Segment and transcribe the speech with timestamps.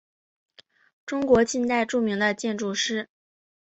[1.05, 3.07] 中国近代著名的建筑师。